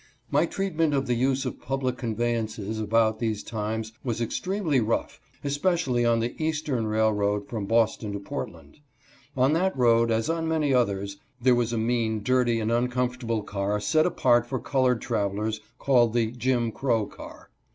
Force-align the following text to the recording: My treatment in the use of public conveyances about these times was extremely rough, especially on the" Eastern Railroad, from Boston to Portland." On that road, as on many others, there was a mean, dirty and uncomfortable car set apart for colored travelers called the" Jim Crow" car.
My 0.31 0.47
treatment 0.47 0.95
in 0.95 1.05
the 1.05 1.13
use 1.13 1.45
of 1.45 1.61
public 1.61 1.95
conveyances 1.95 2.79
about 2.79 3.19
these 3.19 3.43
times 3.43 3.93
was 4.03 4.19
extremely 4.19 4.79
rough, 4.79 5.21
especially 5.43 6.03
on 6.05 6.21
the" 6.21 6.33
Eastern 6.43 6.87
Railroad, 6.87 7.47
from 7.47 7.67
Boston 7.67 8.11
to 8.13 8.19
Portland." 8.19 8.79
On 9.37 9.53
that 9.53 9.77
road, 9.77 10.09
as 10.09 10.27
on 10.27 10.47
many 10.47 10.73
others, 10.73 11.17
there 11.39 11.53
was 11.53 11.71
a 11.71 11.77
mean, 11.77 12.23
dirty 12.23 12.59
and 12.59 12.71
uncomfortable 12.71 13.43
car 13.43 13.79
set 13.79 14.07
apart 14.07 14.47
for 14.47 14.57
colored 14.57 15.01
travelers 15.01 15.61
called 15.77 16.13
the" 16.13 16.31
Jim 16.31 16.71
Crow" 16.71 17.05
car. 17.05 17.51